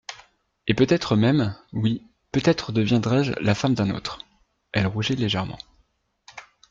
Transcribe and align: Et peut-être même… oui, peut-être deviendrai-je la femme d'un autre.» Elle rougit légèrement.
Et 0.65 0.73
peut-être 0.73 1.15
même… 1.15 1.55
oui, 1.73 2.01
peut-être 2.31 2.71
deviendrai-je 2.71 3.33
la 3.39 3.53
femme 3.53 3.75
d'un 3.75 3.91
autre.» 3.93 4.17
Elle 4.71 4.87
rougit 4.87 5.15
légèrement. 5.15 5.59